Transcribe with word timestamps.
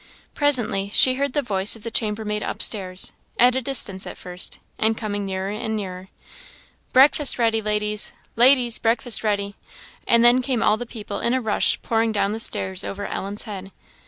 Presently 0.33 0.89
she 0.95 1.13
heard 1.13 1.33
the 1.33 1.43
voice 1.43 1.75
of 1.75 1.83
the 1.83 1.91
chambermaid 1.91 2.41
upstairs, 2.41 3.11
at 3.37 3.55
a 3.55 3.61
distance 3.61 4.07
at 4.07 4.17
first, 4.17 4.57
and 4.79 4.97
coming 4.97 5.27
nearer 5.27 5.51
and 5.51 5.75
nearer. 5.75 6.07
"Breakfast 6.91 7.37
ready, 7.37 7.61
ladies! 7.61 8.11
Ladies, 8.35 8.79
breakfast 8.79 9.23
ready!" 9.23 9.53
and 10.07 10.25
then 10.25 10.41
came 10.41 10.63
all 10.63 10.77
the 10.77 10.87
people 10.87 11.19
in 11.19 11.35
a 11.35 11.39
rush 11.39 11.79
pouring 11.83 12.11
down 12.11 12.31
the 12.33 12.39
stairs 12.39 12.83
over 12.83 13.05
Ellen's 13.05 13.43
head. 13.43 13.69